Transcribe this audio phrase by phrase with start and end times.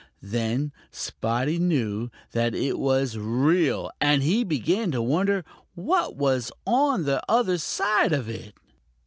[0.23, 7.03] Then Spotty knew that it was real, and he began to wonder what was on
[7.03, 8.55] the other side of it.